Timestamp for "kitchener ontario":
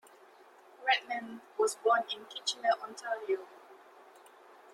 2.25-3.45